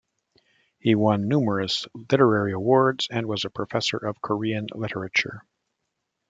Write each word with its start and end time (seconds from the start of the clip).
He 0.79 0.95
won 0.95 1.27
numerous 1.27 1.85
literary 1.93 2.53
awards 2.53 3.07
and 3.11 3.27
was 3.27 3.45
a 3.45 3.51
professor 3.51 3.97
of 3.97 4.19
Korean 4.19 4.65
Literature. 4.73 5.43